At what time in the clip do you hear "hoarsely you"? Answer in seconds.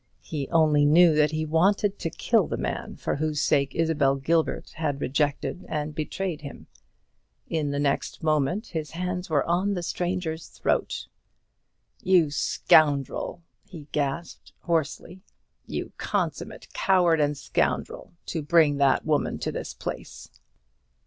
14.61-15.91